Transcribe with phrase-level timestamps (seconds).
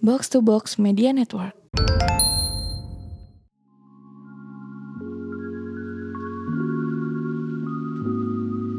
[0.00, 1.52] Box to Box Media Network.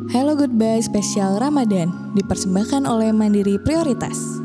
[0.09, 4.40] Hello Goodbye spesial Ramadan dipersembahkan oleh Mandiri Prioritas.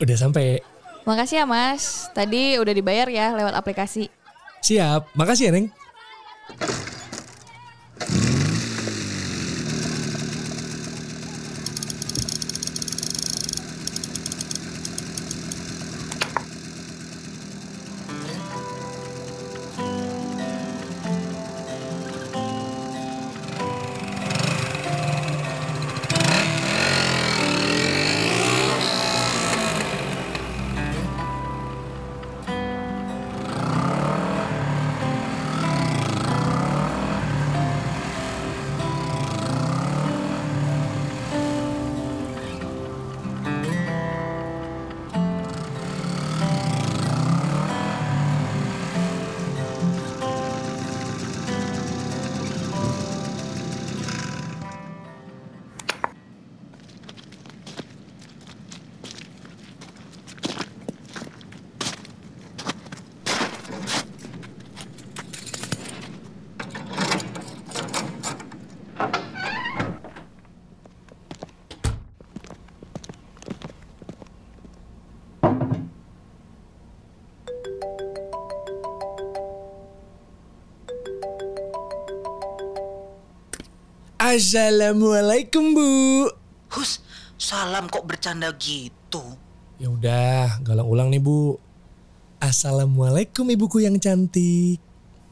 [0.00, 0.64] Udah sampai.
[1.04, 4.12] Makasih ya Mas, tadi udah dibayar ya lewat aplikasi.
[4.60, 5.16] Siap.
[5.16, 5.72] Makasih ya, Neng.
[84.30, 85.90] Assalamualaikum, Bu.
[86.70, 87.02] Hus,
[87.34, 89.18] salam kok bercanda gitu?
[89.74, 91.58] Ya udah, galang ulang nih, Bu.
[92.38, 94.78] Assalamualaikum ibuku yang cantik.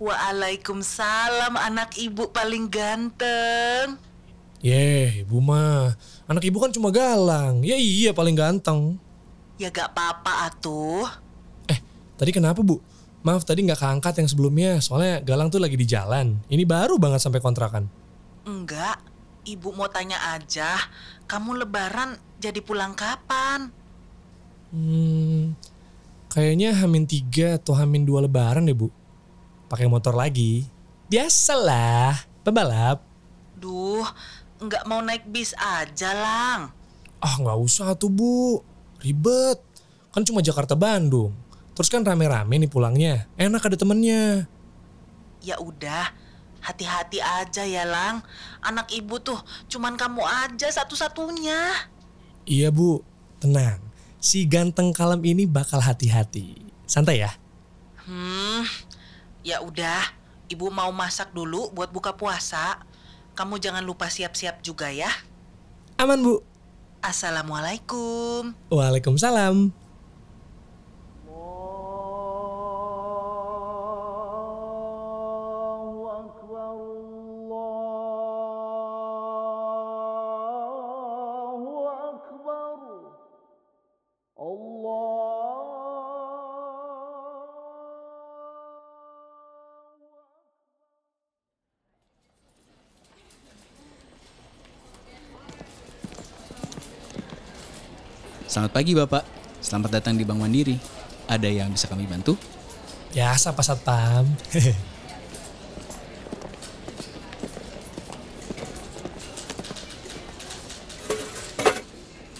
[0.02, 4.02] Waalaikumsalam anak ibu paling ganteng.
[4.66, 5.94] Yeh, ibu mah.
[6.26, 7.62] Anak ibu kan cuma galang.
[7.62, 8.98] Ya iya paling ganteng.
[9.62, 11.06] Ya gak apa-apa atuh.
[11.70, 11.78] Eh,
[12.18, 12.82] tadi kenapa, Bu?
[13.22, 14.82] Maaf tadi nggak keangkat yang sebelumnya.
[14.82, 16.42] Soalnya galang tuh lagi di jalan.
[16.50, 18.07] Ini baru banget sampai kontrakan.
[18.48, 18.96] Enggak,
[19.44, 20.80] ibu mau tanya aja.
[21.28, 23.68] Kamu lebaran jadi pulang kapan?
[24.72, 25.52] Hmm,
[26.32, 28.88] kayaknya Hamin 3 atau Hamin 2 lebaran deh, Bu.
[29.68, 30.64] Pakai motor lagi.
[31.12, 33.04] Biasalah, pebalap.
[33.52, 34.08] Duh,
[34.64, 36.72] nggak mau naik bis aja lang.
[37.20, 38.64] Ah nggak usah tuh bu,
[39.04, 39.60] ribet.
[40.08, 41.36] Kan cuma Jakarta Bandung.
[41.76, 43.28] Terus kan rame-rame nih pulangnya.
[43.36, 44.48] Enak ada temennya.
[45.44, 46.10] Ya udah,
[46.62, 48.22] hati-hati aja ya lang.
[48.62, 49.38] Anak ibu tuh
[49.70, 51.88] cuman kamu aja satu-satunya.
[52.48, 53.04] Iya bu,
[53.38, 53.82] tenang.
[54.18, 56.66] Si ganteng kalem ini bakal hati-hati.
[56.88, 57.30] Santai ya.
[58.08, 58.64] Hmm,
[59.44, 60.16] ya udah.
[60.48, 62.80] Ibu mau masak dulu buat buka puasa.
[63.36, 65.12] Kamu jangan lupa siap-siap juga ya.
[66.00, 66.40] Aman bu.
[67.04, 68.56] Assalamualaikum.
[68.72, 69.70] Waalaikumsalam.
[98.48, 99.28] Selamat pagi Bapak,
[99.60, 100.80] selamat datang di Bank Mandiri.
[101.28, 102.32] Ada yang bisa kami bantu?
[103.12, 104.24] Ya, sapa satpam.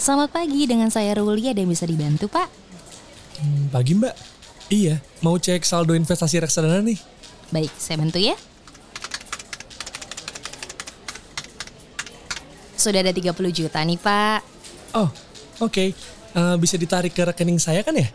[0.01, 1.53] Selamat pagi, dengan saya Ruli.
[1.53, 2.49] Ada yang bisa dibantu, Pak?
[3.45, 4.17] Hmm, pagi mbak.
[4.73, 6.97] Iya, mau cek saldo investasi reksadana nih.
[7.53, 8.33] Baik, saya bantu ya.
[12.81, 14.41] Sudah ada 30 juta nih, Pak.
[14.97, 15.13] Oh,
[15.63, 15.85] oke.
[16.39, 18.09] Eh, bisa ditarik ke rekening saya kan ya?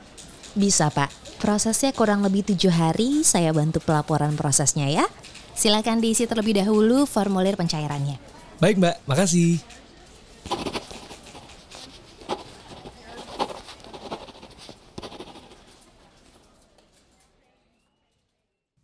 [0.54, 1.10] Bisa, Pak.
[1.42, 3.26] Prosesnya kurang lebih tujuh hari.
[3.26, 5.06] Saya bantu pelaporan prosesnya ya.
[5.54, 8.18] Silakan diisi terlebih dahulu formulir pencairannya.
[8.58, 9.62] Baik mbak, makasih.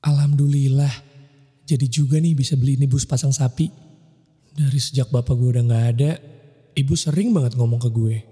[0.04, 0.94] Alhamdulillah,
[1.64, 3.72] jadi juga nih bisa beli ini bus pasang sapi.
[4.52, 6.12] Dari sejak bapak gue udah gak ada,
[6.76, 8.29] ibu sering banget ngomong ke gue.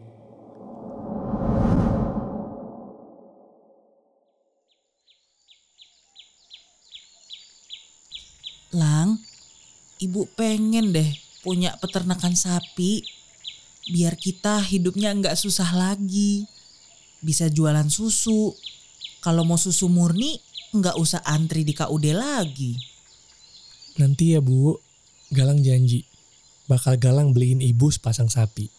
[10.18, 11.14] Ibu pengen deh
[11.46, 13.06] punya peternakan sapi.
[13.86, 16.50] Biar kita hidupnya nggak susah lagi.
[17.22, 18.58] Bisa jualan susu.
[19.22, 20.42] Kalau mau susu murni,
[20.74, 22.74] nggak usah antri di KUD lagi.
[24.02, 24.74] Nanti ya bu,
[25.30, 26.02] Galang janji.
[26.66, 28.74] Bakal Galang beliin ibu sepasang sapi.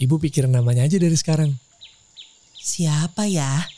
[0.00, 1.52] Ibu pikir namanya aja dari sekarang.
[2.56, 3.68] Siapa ya?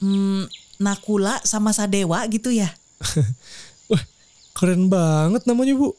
[0.00, 0.48] Hmm,
[0.80, 2.72] Nakula sama Sadewa gitu ya?
[3.92, 4.04] Wah,
[4.56, 5.92] keren banget namanya bu.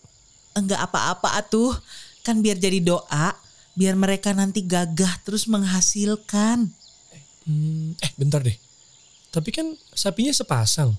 [0.58, 1.74] Enggak apa-apa atuh.
[2.22, 3.34] Kan biar jadi doa.
[3.74, 6.70] Biar mereka nanti gagah terus menghasilkan.
[7.48, 8.56] Hmm, eh bentar deh.
[9.32, 10.92] Tapi kan sapinya sepasang.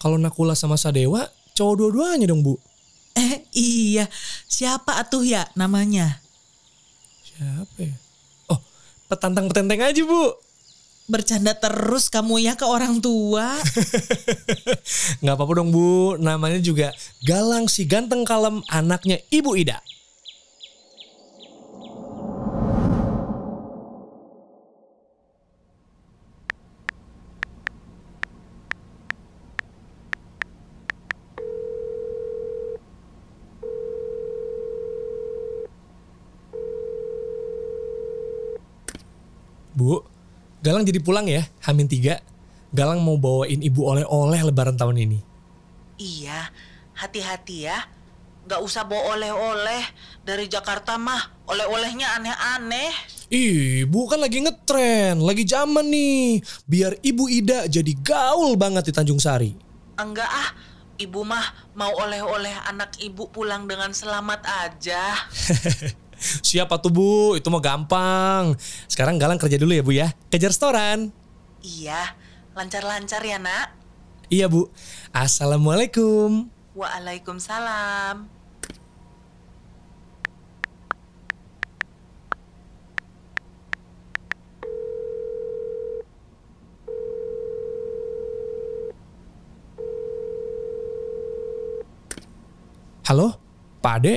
[0.00, 2.58] Kalau Nakula sama Sadewa, cowok dua-duanya dong bu.
[3.14, 4.08] Eh iya,
[4.48, 6.18] siapa atuh ya namanya?
[7.22, 7.94] Siapa ya?
[8.50, 8.58] Oh,
[9.06, 10.34] petantang petenteng aja bu.
[11.10, 13.54] Bercanda terus kamu ya ke orang tua.
[15.20, 19.78] Nggak apa-apa dong bu, namanya juga Galang si ganteng kalem anaknya Ibu Ida.
[39.80, 40.04] Bu,
[40.60, 42.20] Galang jadi pulang ya, Hamin tiga.
[42.70, 45.18] Galang mau bawain ibu oleh-oleh lebaran tahun ini.
[45.98, 46.54] Iya,
[46.94, 47.78] hati-hati ya.
[48.46, 49.82] Nggak usah bawa oleh-oleh.
[50.22, 52.94] Dari Jakarta mah oleh-olehnya aneh-aneh.
[53.30, 56.42] Ibu kan lagi ngetren, lagi zaman nih.
[56.66, 59.54] Biar Ibu Ida jadi gaul banget di Tanjung Sari.
[59.98, 60.50] Enggak ah,
[60.98, 65.14] ibu mah mau oleh-oleh anak ibu pulang dengan selamat aja.
[66.48, 67.34] Siapa tuh Bu?
[67.34, 68.52] Itu mau gampang.
[68.84, 70.08] Sekarang Galang kerja dulu ya Bu ya.
[70.28, 71.08] Kejar restoran.
[71.60, 72.16] Iya,
[72.60, 73.72] lancar-lancar ya nak.
[74.28, 74.68] Iya Bu.
[75.16, 76.52] Assalamualaikum.
[76.76, 78.28] Waalaikumsalam.
[93.08, 93.40] Halo,
[93.82, 94.14] Pak Ade?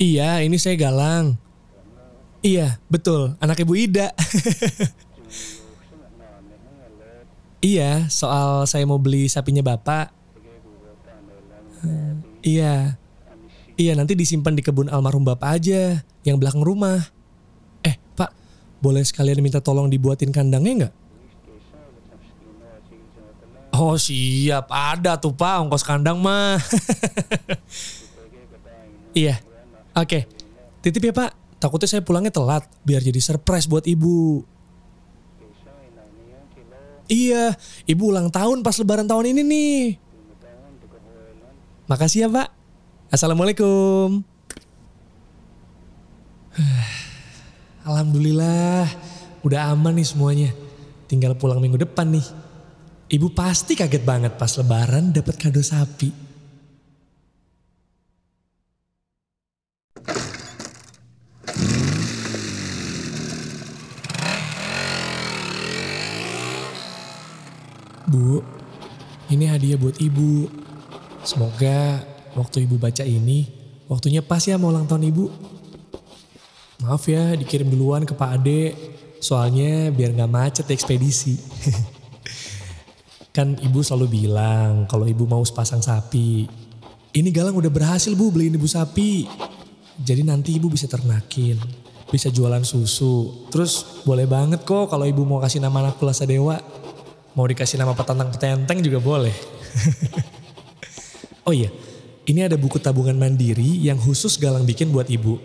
[0.00, 1.38] Iya, ini saya Galang.
[2.42, 3.38] Iya, betul.
[3.38, 4.10] Anak Ibu Ida.
[7.62, 10.12] iya, soal saya mau beli sapinya Bapak.
[11.82, 12.98] Hmm, iya.
[13.80, 17.08] Iya, nanti disimpan di kebun almarhum Bapak aja, yang belakang rumah.
[17.80, 18.30] Eh, Pak,
[18.84, 20.94] boleh sekalian minta tolong dibuatin kandangnya nggak?
[23.72, 26.60] Oh siap, ada tuh Pak ongkos kandang mah.
[29.16, 29.40] iya,
[29.96, 30.28] oke.
[30.84, 34.44] Titip ya Pak, takutnya saya pulangnya telat, biar jadi surprise buat Ibu.
[37.12, 37.52] Iya,
[37.84, 39.80] Ibu ulang tahun pas lebaran tahun ini nih.
[41.84, 42.48] Makasih ya Pak.
[43.12, 44.24] Assalamualaikum.
[47.88, 48.88] Alhamdulillah,
[49.44, 50.50] udah aman nih semuanya.
[51.04, 52.24] Tinggal pulang minggu depan nih.
[53.12, 56.31] Ibu pasti kaget banget pas lebaran dapat kado sapi.
[68.12, 68.44] Bu,
[69.32, 70.52] ini hadiah buat ibu.
[71.24, 72.04] Semoga
[72.36, 73.48] waktu ibu baca ini,
[73.88, 75.32] waktunya pas ya mau ulang tahun ibu.
[76.84, 78.76] Maaf ya dikirim duluan ke Pak Ade,
[79.16, 81.40] soalnya biar nggak macet ekspedisi.
[83.36, 86.44] Kan ibu selalu bilang kalau ibu mau sepasang sapi.
[87.16, 89.24] Ini Galang udah berhasil bu beliin ibu sapi.
[89.96, 91.56] Jadi nanti ibu bisa ternakin.
[92.12, 93.48] Bisa jualan susu.
[93.48, 96.81] Terus boleh banget kok kalau ibu mau kasih nama anak Kulasa Dewa.
[97.32, 99.32] Mau dikasih nama petantang petenteng juga boleh.
[101.48, 101.72] oh iya,
[102.28, 105.40] ini ada buku tabungan mandiri yang khusus Galang bikin buat ibu.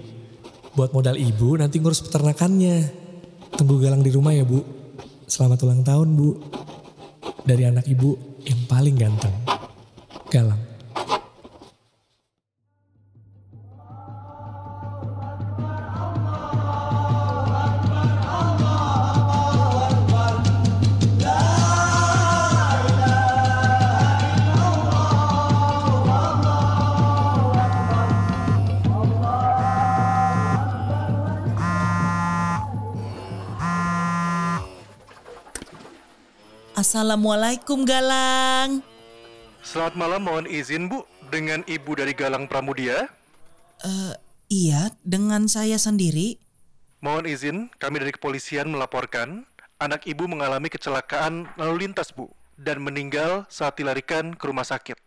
[0.75, 2.91] Buat modal ibu nanti ngurus peternakannya.
[3.55, 4.59] Tunggu Galang di rumah ya bu.
[5.31, 6.29] Selamat ulang tahun bu
[7.47, 9.35] dari anak ibu yang paling ganteng.
[10.27, 10.66] Galang.
[36.77, 38.85] Assalamualaikum Galang.
[39.65, 43.09] Selamat malam, mohon izin Bu dengan Ibu dari Galang Pramudia.
[43.81, 44.13] Eh,
[44.53, 46.37] iya, dengan saya sendiri.
[47.01, 49.49] Mohon izin, kami dari kepolisian melaporkan
[49.81, 52.29] anak Ibu mengalami kecelakaan lalu lintas, Bu,
[52.61, 55.01] dan meninggal saat dilarikan ke rumah sakit.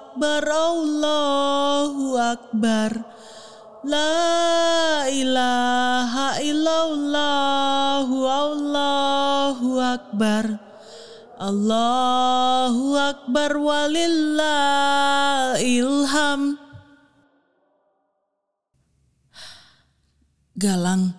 [0.00, 3.04] Akbar, Allahu Akbar.
[3.84, 10.56] La ilaha illallah, Allahu Akbar.
[11.36, 16.56] Allahu Akbar walillahilham.
[20.56, 21.12] Galang,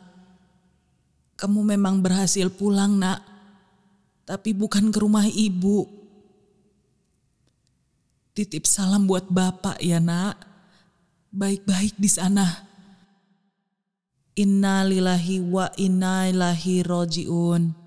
[1.38, 3.22] kamu memang berhasil pulang nak,
[4.26, 6.01] tapi bukan ke rumah ibu.
[8.42, 10.34] Titip salam buat bapak ya nak,
[11.30, 12.66] baik-baik di sana.
[14.34, 17.81] Inna lillahi wa inna ilaihi rojiun.